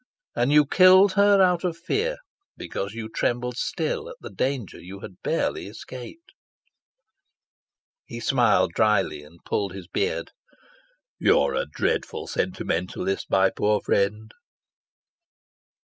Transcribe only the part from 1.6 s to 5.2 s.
of fear, because you trembled still at the danger you